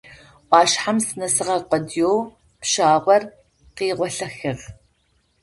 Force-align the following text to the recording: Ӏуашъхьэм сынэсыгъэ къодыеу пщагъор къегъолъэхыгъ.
Ӏуашъхьэм 0.49 0.97
сынэсыгъэ 1.05 1.57
къодыеу 1.69 2.17
пщагъор 2.61 3.23
къегъолъэхыгъ. 3.75 4.51